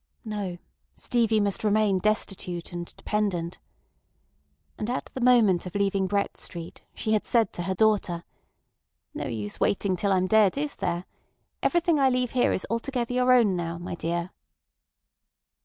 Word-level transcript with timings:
No, 0.25 0.57
Stevie 0.95 1.39
must 1.39 1.63
remain 1.63 1.99
destitute 1.99 2.73
and 2.73 2.87
dependent. 2.97 3.59
And 4.75 4.89
at 4.89 5.11
the 5.13 5.21
moment 5.21 5.67
of 5.67 5.75
leaving 5.75 6.07
Brett 6.07 6.37
Street 6.37 6.81
she 6.95 7.11
had 7.13 7.23
said 7.23 7.53
to 7.53 7.61
her 7.61 7.75
daughter: 7.75 8.23
"No 9.13 9.27
use 9.27 9.59
waiting 9.59 9.95
till 9.95 10.11
I 10.11 10.17
am 10.17 10.25
dead, 10.25 10.57
is 10.57 10.77
there? 10.77 11.05
Everything 11.61 11.99
I 11.99 12.09
leave 12.09 12.31
here 12.31 12.51
is 12.51 12.65
altogether 12.67 13.13
your 13.13 13.31
own 13.31 13.55
now, 13.55 13.77
my 13.77 13.93
dear." 13.93 14.31